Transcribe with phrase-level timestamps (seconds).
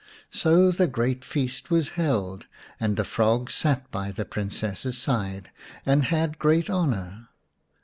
[0.31, 2.47] So a great feast was held,
[2.79, 5.51] and the frog sat by the Princess's side
[5.85, 7.27] and had great honour.